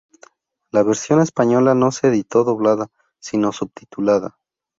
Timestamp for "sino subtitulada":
3.21-4.35